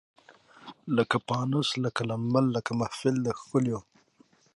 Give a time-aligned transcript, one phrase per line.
[0.95, 3.79] لکه پانوس لکه لمبه لکه محفل د ښکلیو